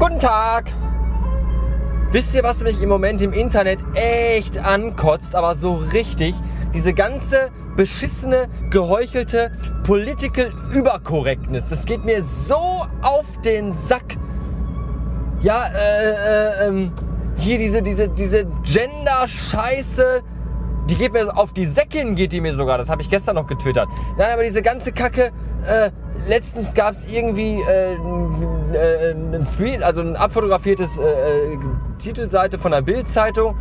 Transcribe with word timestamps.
Guten 0.00 0.18
Tag! 0.18 0.72
Wisst 2.10 2.34
ihr, 2.34 2.42
was 2.42 2.62
mich 2.62 2.80
im 2.80 2.88
Moment 2.88 3.20
im 3.20 3.34
Internet 3.34 3.80
echt 3.92 4.56
ankotzt, 4.56 5.34
aber 5.34 5.54
so 5.54 5.74
richtig? 5.74 6.34
Diese 6.72 6.94
ganze 6.94 7.50
beschissene, 7.76 8.48
geheuchelte 8.70 9.52
Political 9.84 10.50
Überkorrektness. 10.72 11.68
Das 11.68 11.84
geht 11.84 12.06
mir 12.06 12.22
so 12.22 12.86
auf 13.02 13.42
den 13.44 13.74
Sack. 13.74 14.16
Ja, 15.42 15.66
äh, 15.66 16.64
äh, 16.64 16.68
ähm, 16.68 16.92
hier 17.36 17.58
diese, 17.58 17.82
diese, 17.82 18.08
diese 18.08 18.46
Gender-Scheiße, 18.62 20.22
die 20.90 20.96
geht 20.96 21.12
mir 21.12 21.36
auf 21.36 21.52
die 21.52 21.66
Säckin, 21.66 22.16
geht 22.16 22.32
die 22.32 22.40
mir 22.40 22.52
sogar. 22.52 22.76
Das 22.76 22.90
habe 22.90 23.00
ich 23.00 23.08
gestern 23.08 23.36
noch 23.36 23.46
getwittert. 23.46 23.88
Nein, 24.18 24.30
aber 24.32 24.42
diese 24.42 24.60
ganze 24.60 24.92
Kacke, 24.92 25.30
äh, 25.66 25.90
letztens 26.26 26.74
gab 26.74 26.90
es 26.92 27.12
irgendwie 27.12 27.60
äh, 27.60 27.94
äh, 27.94 29.12
ein 29.12 29.44
Screen, 29.44 29.82
also 29.82 30.00
ein 30.00 30.16
abfotografiertes 30.16 30.98
äh, 30.98 31.02
äh, 31.02 31.58
Titelseite 31.98 32.58
von 32.58 32.72
der 32.72 32.82
Bild-Zeitung, 32.82 33.56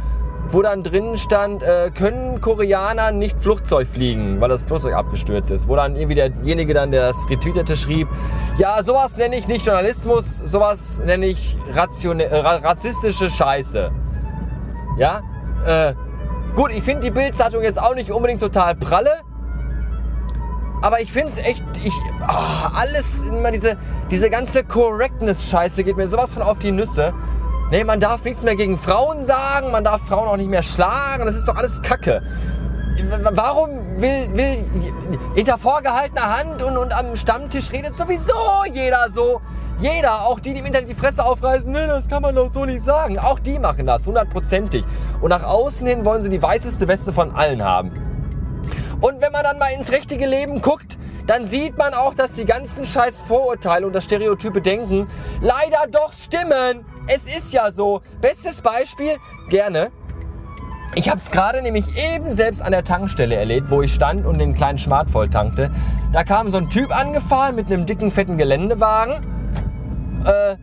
wo 0.50 0.64
dann 0.64 0.82
drinnen 0.82 1.16
stand, 1.20 1.64
können 1.94 2.42
Koreaner 2.42 3.12
nicht 3.12 3.40
Flugzeug 3.40 3.88
fliegen, 3.88 4.42
weil 4.42 4.50
das 4.50 4.66
Flugzeug 4.66 4.96
abgestürzt 4.96 5.52
ist. 5.52 5.68
Wo 5.68 5.76
dann 5.76 5.96
irgendwie 5.96 6.16
derjenige 6.16 6.74
dann, 6.74 6.90
der 6.90 7.02
das 7.08 7.30
retweetete, 7.30 7.78
schrieb, 7.78 8.08
ja, 8.58 8.82
sowas 8.82 9.16
nenne 9.16 9.36
ich 9.38 9.48
nicht 9.48 9.64
Journalismus, 9.64 10.38
sowas 10.38 11.04
nenne 11.06 11.28
ich 11.28 11.56
rassistische 11.76 13.30
Scheiße. 13.30 13.92
Ja, 14.98 15.22
äh, 15.68 15.94
gut, 16.56 16.72
ich 16.72 16.84
finde 16.84 17.02
die 17.02 17.12
Bildzeitung 17.12 17.64
jetzt 17.64 17.82
auch 17.82 17.96
nicht 17.96 18.12
unbedingt 18.12 18.42
total 18.42 18.76
pralle, 18.76 19.12
aber 20.82 21.02
ich 21.02 21.12
finde 21.12 21.28
es 21.28 21.38
echt, 21.40 21.64
ich, 21.84 21.94
oh, 22.22 22.68
alles, 22.76 23.30
immer 23.30 23.52
diese, 23.52 23.78
diese 24.10 24.30
ganze 24.30 24.64
Correctness-Scheiße 24.64 25.84
geht 25.84 25.98
mir 25.98 26.08
sowas 26.08 26.34
von 26.34 26.44
auf 26.44 26.60
die 26.60 26.72
Nüsse. 26.72 27.14
Nee, 27.72 27.84
man 27.84 28.00
darf 28.00 28.24
nichts 28.24 28.44
mehr 28.44 28.56
gegen 28.56 28.78
Frauen 28.78 29.24
sagen, 29.24 29.72
man 29.72 29.84
darf 29.84 30.02
Frauen 30.08 30.28
auch 30.28 30.38
nicht 30.38 30.50
mehr 30.50 30.64
schlagen, 30.64 31.26
das 31.26 31.36
ist 31.36 31.48
doch 31.48 31.56
alles 31.56 31.82
Kacke. 31.82 32.24
Warum 33.32 33.89
will, 34.02 34.30
will 34.34 34.66
hinter 35.36 35.58
vorgehaltener 35.58 36.38
Hand 36.38 36.62
und, 36.62 36.78
und 36.78 36.94
am 36.98 37.16
Stammtisch 37.16 37.72
redet 37.72 37.96
sowieso 37.96 38.64
jeder 38.72 39.10
so? 39.10 39.42
Jeder, 39.80 40.26
auch 40.26 40.42
die, 40.42 40.54
die 40.54 40.60
im 40.60 40.66
Internet 40.66 40.90
die 40.90 40.94
Fresse 40.94 41.24
aufreißen, 41.24 41.72
nee, 41.72 41.88
das 41.88 42.10
kann 42.10 42.22
man 42.22 42.36
doch 42.36 42.52
so 42.52 42.66
nicht 42.66 42.84
sagen. 42.84 43.18
Auch 43.18 43.40
die 43.40 43.60
machen 43.60 43.86
das, 43.86 44.06
hundertprozentig. 44.06 44.84
Und 45.22 45.30
nach 45.30 45.44
außen 45.44 45.88
hin 45.88 46.04
wollen 46.04 46.22
sie 46.22 46.30
die 46.30 46.42
weißeste 46.42 46.88
Weste 46.90 47.14
von 47.14 47.32
allen 47.32 47.64
haben. 47.64 47.92
Und 49.00 49.22
wenn 49.22 49.32
man 49.32 49.44
dann 49.44 49.58
mal 49.58 49.72
ins 49.78 49.92
richtige 49.92 50.26
Leben 50.26 50.60
guckt, 50.62 50.98
dann 51.28 51.46
sieht 51.46 51.78
man 51.78 51.94
auch, 51.94 52.14
dass 52.14 52.34
die 52.34 52.44
ganzen 52.44 52.86
scheiß 52.86 53.22
Vorurteile 53.22 53.88
und 53.88 53.94
das 53.94 54.04
stereotype 54.04 54.62
Denken 54.62 55.08
leider 55.42 55.88
doch 55.90 56.12
stimmen. 56.12 56.86
Es 57.08 57.26
ist 57.26 57.54
ja 57.54 57.72
so. 57.72 58.02
Bestes 58.20 58.62
Beispiel, 58.62 59.18
gerne. 59.48 59.92
Ich 60.96 61.08
habe 61.08 61.18
es 61.18 61.30
gerade 61.30 61.62
nämlich 61.62 61.86
eben 62.14 62.30
selbst 62.30 62.62
an 62.62 62.72
der 62.72 62.84
Tankstelle 62.84 63.36
erlebt, 63.36 63.70
wo 63.70 63.82
ich 63.82 63.94
stand 63.94 64.26
und 64.26 64.40
den 64.40 64.54
kleinen 64.54 64.78
Schmart 64.78 65.12
voll 65.12 65.30
tankte. 65.30 65.70
Da 66.12 66.24
kam 66.24 66.50
so 66.50 66.58
ein 66.58 66.70
Typ 66.70 66.96
angefahren 66.98 67.56
mit 67.56 67.68
einem 67.68 67.86
dicken, 67.86 68.10
fetten 68.10 68.38
Geländewagen. 68.38 69.24
Äh, 70.26 70.56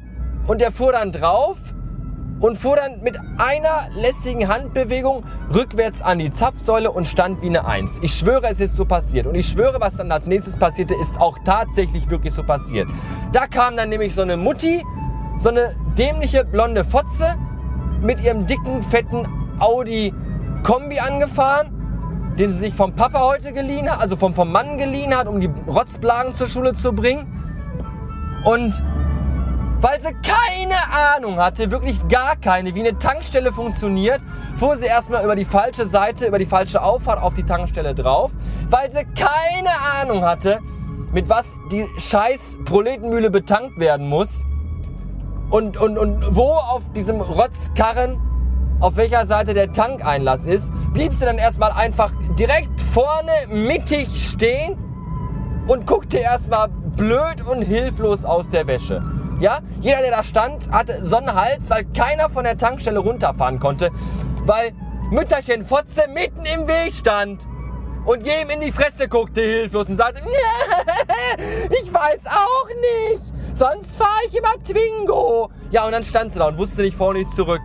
und 0.47 0.61
der 0.61 0.73
fuhr 0.73 0.93
dann 0.93 1.13
drauf 1.13 1.59
und 2.41 2.59
fuhr 2.59 2.77
dann 2.77 3.03
mit 3.03 3.19
einer 3.19 3.89
lässigen 4.01 4.49
Handbewegung 4.49 5.25
rückwärts 5.55 6.03
an 6.03 6.19
die 6.19 6.31
Zapfsäule 6.31 6.91
und 6.91 7.07
stand 7.07 7.41
wie 7.41 7.47
eine 7.47 7.67
Eins. 7.67 8.01
Ich 8.03 8.13
schwöre, 8.13 8.49
es 8.49 8.61
ist 8.61 8.77
so 8.77 8.85
passiert. 8.85 9.27
Und 9.27 9.37
ich 9.37 9.49
schwöre, 9.49 9.81
was 9.81 9.97
dann 9.97 10.11
als 10.11 10.27
nächstes 10.27 10.57
passierte, 10.57 10.95
ist 10.95 11.21
auch 11.21 11.39
tatsächlich 11.45 12.11
wirklich 12.11 12.35
so 12.35 12.43
passiert. 12.43 12.89
Da 13.33 13.47
kam 13.47 13.77
dann 13.77 13.89
nämlich 13.89 14.15
so 14.15 14.23
eine 14.23 14.37
Mutti, 14.37 14.85
so 15.39 15.51
eine 15.51 15.77
dämliche 15.97 16.45
blonde 16.45 16.85
Fotze 16.85 17.37
mit 18.01 18.21
ihrem 18.21 18.47
dicken, 18.47 18.83
fetten 18.83 19.27
Audi 19.59 20.13
Kombi 20.63 20.99
angefahren, 20.99 22.35
den 22.39 22.51
sie 22.51 22.59
sich 22.59 22.75
vom 22.75 22.95
Papa 22.95 23.21
heute 23.21 23.53
geliehen 23.53 23.91
hat, 23.91 24.03
also 24.03 24.17
vom, 24.17 24.35
vom 24.35 24.51
Mann 24.51 24.79
geliehen 24.79 25.17
hat, 25.17 25.27
um 25.29 25.41
die 25.41 25.51
Rotzblagen 25.67 26.35
zur 26.35 26.47
Schule 26.47 26.73
zu 26.73 26.93
bringen. 26.93 27.27
Und 28.45 28.83
weil 29.81 30.01
sie 30.01 30.13
keine 30.13 30.77
Ahnung 31.15 31.39
hatte, 31.39 31.71
wirklich 31.71 32.09
gar 32.09 32.37
keine, 32.37 32.75
wie 32.75 32.81
eine 32.81 32.99
Tankstelle 32.99 33.53
funktioniert, 33.53 34.21
fuhr 34.57 34.77
sie 34.77 34.87
erstmal 34.87 35.23
über 35.25 35.37
die 35.37 35.45
falsche 35.45 35.87
Seite, 35.87 36.27
über 36.27 36.39
die 36.39 36.47
falsche 36.47 36.83
Auffahrt 36.83 37.23
auf 37.23 37.35
die 37.35 37.45
Tankstelle 37.45 37.95
drauf, 37.95 38.33
weil 38.69 38.91
sie 38.91 39.05
keine 39.05 39.71
Ahnung 40.01 40.25
hatte, 40.25 40.61
mit 41.13 41.29
was 41.29 41.59
die 41.71 41.87
scheiß 41.99 42.59
Proletenmühle 42.65 43.31
betankt 43.31 43.79
werden 43.79 44.09
muss 44.09 44.45
und, 45.51 45.77
und, 45.77 45.99
und 45.99 46.35
wo 46.35 46.49
auf 46.49 46.91
diesem 46.93 47.21
Rotzkarren, 47.21 48.19
auf 48.81 48.97
welcher 48.97 49.27
Seite 49.27 49.55
der 49.55 49.73
Tankeinlass 49.73 50.47
ist, 50.47 50.73
blieb 50.93 51.13
sie 51.13 51.25
dann 51.25 51.39
erstmal 51.39 51.73
einfach 51.73 52.13
direkt 52.39 52.81
vorne 52.81 53.33
mittig 53.51 54.09
stehen 54.31 54.77
und 55.67 55.87
guckte 55.87 56.19
erstmal 56.19 56.69
blöd 56.69 57.47
und 57.47 57.63
hilflos 57.63 58.25
aus 58.25 58.49
der 58.49 58.67
Wäsche. 58.67 59.03
Ja, 59.41 59.59
jeder, 59.81 60.01
der 60.01 60.13
da 60.13 60.25
stand, 60.25 60.71
hatte 60.71 61.05
Sonnenhals, 61.05 61.69
weil 61.69 61.85
keiner 61.85 62.31
von 62.31 62.45
der 62.45 62.57
Tankstelle 62.57 62.99
runterfahren 62.99 63.61
konnte, 63.61 63.91
weil 64.45 64.73
Mütterchen 65.11 65.65
Fotze 65.65 66.09
mitten 66.09 66.45
im 66.47 66.67
Weg 66.67 66.93
stand 66.93 67.47
und 68.07 68.25
jedem 68.25 68.51
in 68.51 68.61
die 68.61 68.73
Fresse 68.73 69.09
guckte 69.09 69.41
hilflos 69.41 69.89
und 69.89 69.99
sagte, 69.99 70.23
ich 71.83 71.93
weiß 71.93 72.27
auch 72.27 72.69
nicht, 72.69 73.23
sonst 73.55 73.97
fahre 73.97 74.21
ich 74.29 74.39
immer 74.39 74.55
Twingo. 74.63 75.51
Ja, 75.71 75.85
und 75.85 75.93
dann 75.93 76.05
stand 76.05 76.33
sie 76.33 76.39
da 76.39 76.47
und 76.47 76.57
wusste 76.57 76.83
nicht 76.83 76.97
vor, 76.97 77.13
nicht 77.13 77.31
zurück. 77.31 77.63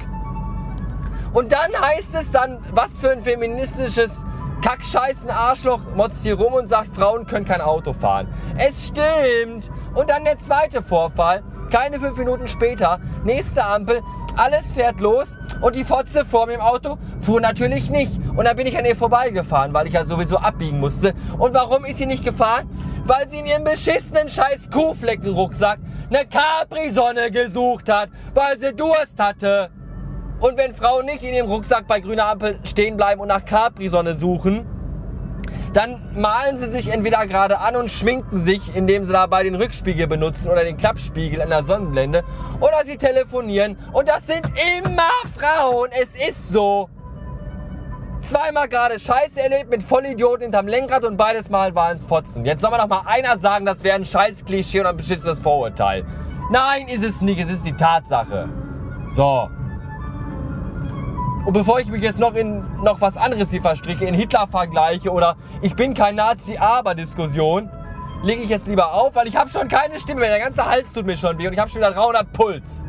Und 1.34 1.52
dann 1.52 1.72
heißt 1.80 2.16
es 2.16 2.32
dann, 2.32 2.64
was 2.72 3.00
für 3.00 3.12
ein 3.12 3.22
feministisches 3.22 4.26
Kackscheißen 4.62 5.30
Arschloch 5.32 5.80
motzt 5.96 6.24
hier 6.24 6.36
rum 6.36 6.54
und 6.54 6.68
sagt, 6.68 6.90
Frauen 6.90 7.26
können 7.26 7.46
kein 7.46 7.62
Auto 7.62 7.94
fahren. 7.94 8.28
Es 8.58 8.88
stimmt. 8.88 9.72
Und 9.96 10.10
dann 10.10 10.24
der 10.24 10.38
zweite 10.38 10.84
Vorfall. 10.84 11.42
Keine 11.72 12.00
fünf 12.00 12.18
Minuten 12.18 12.50
später, 12.50 13.00
nächste 13.24 13.64
Ampel, 13.64 14.02
alles 14.36 14.74
fährt 14.74 15.00
los 15.00 15.38
und 15.62 15.76
die 15.76 15.86
Fotze 15.86 16.26
vor 16.26 16.46
mir 16.46 16.56
im 16.56 16.62
Auto 16.62 16.98
fuhr 17.20 17.40
natürlich 17.40 17.90
nicht. 17.90 18.20
Und 18.36 18.46
dann 18.46 18.58
bin 18.58 18.68
ich 18.68 18.78
an 18.78 18.84
ihr 18.84 18.96
vorbeigefahren, 18.96 19.74
weil 19.74 19.88
ich 19.88 19.94
ja 19.94 20.04
sowieso 20.04 20.38
abbiegen 20.38 20.80
musste. 20.80 21.14
Und 21.38 21.54
warum 21.54 21.86
ist 21.86 21.98
sie 21.98 22.06
nicht 22.06 22.26
gefahren? 22.26 22.70
Weil 23.06 23.30
sie 23.30 23.40
in 23.40 23.46
ihrem 23.46 23.64
beschissenen 23.64 24.30
scheiß 24.30 24.70
Kuhfleckenrucksack 24.70 25.80
eine 26.10 26.26
Capri-Sonne 26.26 27.32
gesucht 27.32 27.90
hat, 27.90 28.10
weil 28.34 28.58
sie 28.58 28.74
Durst 28.74 29.18
hatte. 29.18 29.70
Und 30.42 30.58
wenn 30.58 30.74
Frauen 30.74 31.06
nicht 31.06 31.22
in 31.24 31.36
ihrem 31.36 31.48
Rucksack 31.48 31.86
bei 31.88 32.00
grüner 32.00 32.26
Ampel 32.26 32.60
stehen 32.64 32.98
bleiben 32.98 33.22
und 33.22 33.28
nach 33.28 33.46
Capri-Sonne 33.46 34.16
suchen, 34.16 34.66
dann 35.74 36.04
malen 36.20 36.58
sie 36.58 36.66
sich 36.66 36.90
entweder 36.90 37.26
gerade 37.28 37.60
an 37.60 37.76
und 37.76 37.92
schminken 37.92 38.38
sich, 38.38 38.76
indem 38.76 39.04
sie 39.04 39.14
dabei 39.14 39.44
den 39.44 39.56
Rückspiegel 39.56 40.08
benutzen 40.08 40.52
oder 40.52 40.64
den 40.64 40.78
Klappspiegel 40.78 41.42
an 41.42 41.50
der 41.50 41.64
Sonnenblende. 41.64 42.24
Oder 42.60 42.84
sie 42.84 42.98
telefonieren. 42.98 43.78
Und 43.94 44.10
das 44.10 44.26
sind 44.28 44.46
immer 44.78 45.12
Frauen. 45.38 45.90
Es 46.02 46.16
ist 46.16 46.50
so. 46.50 46.90
Zweimal 48.22 48.68
gerade 48.68 49.00
Scheiße 49.00 49.42
erlebt 49.42 49.70
mit 49.70 49.84
Vollidioten 49.84 50.42
hinterm 50.42 50.68
Lenkrad 50.68 51.06
und 51.06 51.18
beides 51.18 51.50
Mal 51.50 51.74
waren 51.74 51.98
es 51.98 52.06
Fotzen. 52.06 52.46
Jetzt 52.46 52.62
soll 52.62 52.72
mal 52.72 52.78
doch 52.78 52.88
mal 52.88 53.04
einer 53.06 53.38
sagen, 53.38 53.66
das 53.66 53.84
wäre 53.84 53.96
ein 53.96 54.06
scheiß 54.06 54.44
Klischee 54.46 54.82
und 54.82 54.88
ein 54.88 54.98
beschissenes 54.98 55.40
Vorurteil. 55.40 56.04
Nein, 56.52 56.88
ist 56.88 57.04
es 57.04 57.22
nicht. 57.22 57.40
Es 57.40 57.52
ist 57.52 57.66
die 57.66 57.74
Tatsache. 57.74 58.50
So. 59.16 59.50
Und 61.46 61.54
bevor 61.54 61.80
ich 61.80 61.88
mich 61.88 62.04
jetzt 62.04 62.20
noch 62.20 62.36
in 62.36 62.66
noch 62.84 63.02
was 63.02 63.18
anderes 63.18 63.50
hier 63.50 63.62
verstricke, 63.62 64.06
in 64.06 64.14
Hitler-Vergleiche 64.14 65.12
oder 65.12 65.36
ich 65.64 65.76
bin 65.76 65.96
kein 65.96 66.16
Nazi, 66.16 66.58
aber 66.58 66.94
Diskussion, 66.94 67.72
lege 68.24 68.44
ich 68.44 68.50
jetzt 68.50 68.68
lieber 68.68 68.94
auf, 68.94 69.16
weil 69.16 69.28
ich 69.28 69.36
habe 69.36 69.50
schon 69.50 69.68
keine 69.68 70.00
Stimme 70.00 70.22
mehr. 70.22 70.30
Der 70.30 70.40
ganze 70.40 70.70
Hals 70.70 70.94
tut 70.94 71.06
mir 71.06 71.18
schon 71.18 71.40
weh 71.40 71.48
und 71.48 71.54
ich 71.54 71.60
habe 71.60 71.70
schon 71.70 71.80
wieder 71.80 71.92
300 71.92 72.32
Puls. 72.32 72.86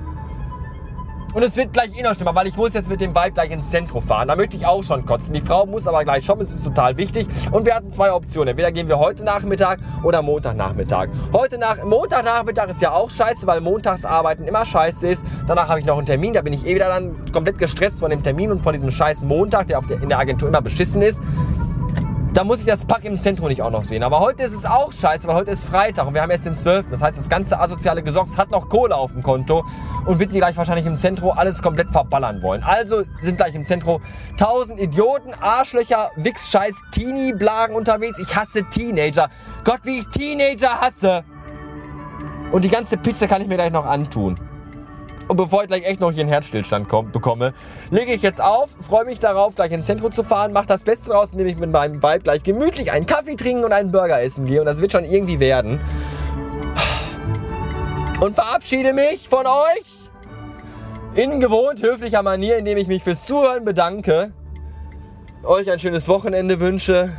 Und 1.35 1.43
es 1.43 1.57
wird 1.57 1.73
gleich 1.73 1.99
eh 1.99 2.03
noch 2.03 2.15
schlimmer, 2.15 2.35
weil 2.35 2.47
ich 2.47 2.57
muss 2.57 2.75
jetzt 2.75 2.91
mit 2.91 3.01
dem 3.01 3.15
Wald 3.15 3.35
gleich 3.35 3.51
ins 3.51 3.71
Zentrum 3.71 4.03
fahren. 4.03 4.29
Da 4.29 4.37
möchte 4.37 4.57
ich 4.57 4.67
auch 4.67 4.83
schon 4.83 5.07
kotzen. 5.07 5.33
Die 5.33 5.41
Frau 5.41 5.65
muss 5.65 5.87
aber 5.87 6.05
gleich 6.05 6.27
shoppen, 6.27 6.43
es 6.43 6.55
ist 6.55 6.63
total 6.63 6.99
wichtig. 6.99 7.27
Und 7.51 7.65
wir 7.65 7.75
hatten 7.75 7.91
zwei 7.91 8.13
Optionen. 8.13 8.49
Entweder 8.49 8.71
gehen 8.71 8.87
wir 8.87 8.99
heute 8.99 9.25
Nachmittag 9.25 9.79
oder 10.03 10.21
Montagnachmittag. 10.21 11.09
Heute 11.33 11.57
nach 11.57 11.83
Montagnachmittag 11.85 12.69
ist 12.69 12.83
ja 12.83 12.93
auch 12.93 13.09
scheiße, 13.09 13.47
weil 13.47 13.63
Montagsarbeiten 13.63 14.47
immer 14.47 14.67
scheiße 14.67 15.09
ist. 15.09 15.25
Danach 15.47 15.69
habe 15.69 15.81
ich 15.81 15.87
noch 15.87 15.97
einen 15.97 16.07
Termin, 16.07 16.35
da 16.35 16.43
bin 16.43 16.53
ich 16.53 16.67
eh 16.67 16.75
wieder 16.75 16.89
dann 16.89 17.33
komplett 17.33 17.59
gestresst 17.59 18.01
von 18.01 18.11
dem 18.11 18.23
Termin 18.23 18.51
und 18.51 18.63
von 18.63 18.75
diesem 18.75 18.91
scheiß 18.91 19.23
Montag, 19.23 19.69
der, 19.69 19.81
der 19.81 20.03
in 20.03 20.11
der 20.11 20.19
Agentur 20.19 20.49
immer 20.49 20.61
beschissen 20.61 21.01
ist. 21.01 21.23
Da 22.35 22.45
muss 22.45 22.61
ich 22.61 22.67
das 22.67 22.87
Pack 22.87 23.05
im 23.05 23.19
Zentrum 23.19 23.49
nicht 23.49 23.61
auch 23.61 23.71
noch 23.71 23.83
sehen. 23.83 24.03
Aber 24.03 24.21
heute 24.21 24.45
ist 24.45 24.55
es 24.55 24.65
auch 24.65 24.91
scheiße, 24.91 25.29
weil 25.29 25.35
heute 25.35 25.51
ist 25.51 25.65
Freitag 25.65 26.07
und 26.07 26.15
wir 26.15 26.23
haben 26.23 26.31
erst 26.31 26.47
den 26.47 26.55
12. 26.55 26.87
Das 26.91 27.03
heißt, 27.03 27.19
das 27.19 27.29
ganze 27.29 27.61
asoziale 27.61 28.03
Gesocks 28.03 28.39
hat 28.39 28.51
noch 28.51 28.71
Kohle 28.71 28.97
auf 28.97 29.13
dem 29.13 29.23
Konto 29.23 29.67
und 30.07 30.19
wird 30.19 30.33
die 30.33 30.39
gleich 30.39 30.57
wahrscheinlich 30.57 30.87
im 30.87 30.97
Zentrum 30.97 31.33
alles 31.37 31.61
komplett 31.61 31.91
verballern 31.91 32.41
wollen. 32.41 32.63
Also 32.63 33.03
sind 33.21 33.37
gleich 33.37 33.55
im 33.55 33.67
Zentrum 33.67 34.01
tausend 34.39 34.81
Idioten, 34.81 35.35
Arschlöcher, 35.43 36.11
Wix, 36.17 36.49
Scheiß, 36.51 36.81
Teenie-Blagen 36.91 37.77
unterwegs. 37.77 38.19
Ich 38.19 38.35
hasse 38.35 38.65
Teenager. 38.65 39.29
Gott, 39.65 39.81
wie 39.83 39.99
ich 39.99 40.09
Teenager 40.09 40.81
hasse. 40.81 41.25
Und 42.51 42.65
die 42.65 42.71
ganze 42.71 42.97
Pisse 42.97 43.29
kann 43.29 43.43
ich 43.43 43.49
mir 43.49 43.57
gleich 43.57 43.73
noch 43.73 43.85
antun. 43.85 44.41
Und 45.33 45.39
bevor 45.39 45.63
ich 45.63 45.69
gleich 45.69 45.87
echt 45.87 45.99
noch 45.99 46.13
hier 46.13 46.25
einen 46.25 46.29
Herzstillstand 46.29 46.91
komm, 46.91 47.11
bekomme, 47.11 47.55
lege 47.91 48.13
ich 48.13 48.21
jetzt 48.21 48.45
auf, 48.45 48.69
freue 48.81 49.07
mich 49.07 49.19
darauf, 49.19 49.55
gleich 49.55 49.73
ins 49.73 49.87
Zentrum 49.87 50.13
zu 50.13 50.25
fahren, 50.25 50.53
mache 50.53 50.67
das 50.67 50.83
Beste 50.83 51.09
draus, 51.09 51.33
indem 51.33 51.47
ich 51.47 51.57
mit 51.57 51.73
meinem 51.73 52.03
Vibe 52.03 52.19
gleich 52.19 52.43
gemütlich 52.43 52.93
einen 52.93 53.07
Kaffee 53.07 53.35
trinken 53.35 53.65
und 53.65 53.73
einen 53.73 53.91
Burger 53.91 54.21
essen 54.21 54.45
gehe. 54.45 54.61
Und 54.61 54.67
das 54.67 54.83
wird 54.83 54.93
schon 54.93 55.07
irgendwie 55.07 55.41
werden. 55.41 55.81
Und 58.21 58.35
verabschiede 58.35 58.93
mich 58.93 59.27
von 59.27 59.47
euch 59.47 60.11
in 61.15 61.41
gewohnt 61.41 61.83
höflicher 61.83 62.23
Manier, 62.23 62.59
indem 62.59 62.77
ich 62.77 62.87
mich 62.87 63.03
fürs 63.03 63.25
Zuhören 63.25 63.65
bedanke, 63.65 64.35
euch 65.45 65.71
ein 65.71 65.79
schönes 65.79 66.09
Wochenende 66.09 66.61
wünsche 66.61 67.11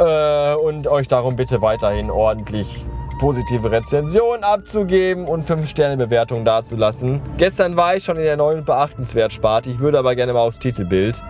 äh, 0.00 0.54
und 0.54 0.88
euch 0.88 1.06
darum 1.06 1.36
bitte 1.36 1.62
weiterhin 1.62 2.10
ordentlich 2.10 2.84
positive 3.18 3.70
Rezensionen 3.70 4.44
abzugeben 4.44 5.26
und 5.26 5.44
5-Sterne-Bewertungen 5.44 6.44
dazulassen. 6.44 7.20
Gestern 7.38 7.76
war 7.76 7.96
ich 7.96 8.04
schon 8.04 8.16
in 8.16 8.24
der 8.24 8.36
neuen 8.36 8.64
Beachtenswert-Sparte. 8.64 9.70
Ich 9.70 9.78
würde 9.78 9.98
aber 9.98 10.14
gerne 10.14 10.32
mal 10.32 10.40
aufs 10.40 10.58
Titelbild. 10.58 11.22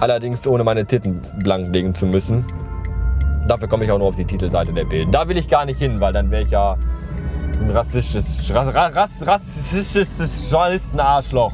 Allerdings 0.00 0.46
ohne 0.46 0.64
meine 0.64 0.86
Titten 0.86 1.20
blank 1.38 1.72
legen 1.72 1.94
zu 1.94 2.06
müssen. 2.06 2.44
Dafür 3.46 3.68
komme 3.68 3.84
ich 3.84 3.90
auch 3.90 3.98
nur 3.98 4.08
auf 4.08 4.16
die 4.16 4.24
Titelseite 4.24 4.72
der 4.72 4.84
Bilder. 4.84 5.10
Da 5.10 5.28
will 5.28 5.36
ich 5.36 5.48
gar 5.48 5.64
nicht 5.64 5.78
hin, 5.78 6.00
weil 6.00 6.12
dann 6.12 6.30
wäre 6.30 6.42
ich 6.42 6.50
ja 6.50 6.76
ein 7.60 7.70
rassistisches, 7.70 8.52
rass, 8.54 8.74
rass, 8.74 9.26
rassistisches 9.26 10.50
Journalisten-Arschloch. 10.50 11.52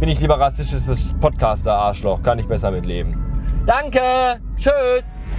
Bin 0.00 0.08
ich 0.08 0.20
lieber 0.20 0.40
rassistisches 0.40 1.14
Podcaster-Arschloch. 1.20 2.22
Kann 2.22 2.38
ich 2.38 2.46
besser 2.46 2.70
mitleben. 2.70 3.16
Danke. 3.66 4.40
Tschüss. 4.56 5.36